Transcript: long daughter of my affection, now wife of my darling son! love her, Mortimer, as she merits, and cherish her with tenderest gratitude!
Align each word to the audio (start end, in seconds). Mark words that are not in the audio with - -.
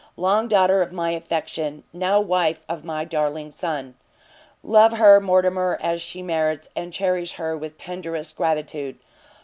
long 0.17 0.47
daughter 0.47 0.81
of 0.81 0.91
my 0.91 1.11
affection, 1.11 1.83
now 1.93 2.19
wife 2.19 2.65
of 2.67 2.83
my 2.83 3.05
darling 3.05 3.51
son! 3.51 3.93
love 4.63 4.93
her, 4.93 5.19
Mortimer, 5.21 5.77
as 5.79 6.01
she 6.01 6.23
merits, 6.23 6.69
and 6.75 6.91
cherish 6.91 7.33
her 7.33 7.55
with 7.55 7.77
tenderest 7.77 8.35
gratitude! 8.35 8.97